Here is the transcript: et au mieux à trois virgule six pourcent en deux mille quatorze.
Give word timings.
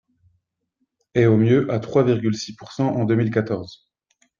et 1.13 1.27
au 1.27 1.37
mieux 1.37 1.71
à 1.71 1.77
trois 1.77 2.03
virgule 2.03 2.35
six 2.35 2.55
pourcent 2.55 2.85
en 2.89 3.05
deux 3.05 3.13
mille 3.13 3.29
quatorze. 3.29 3.87